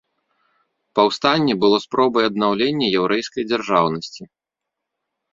[0.99, 4.23] Паўстанне было спробай аднаўлення яўрэйскай дзяржаўнасці.